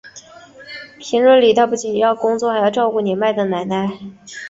[0.97, 3.99] 平日里他不仅要工作还要照顾年迈的奶奶。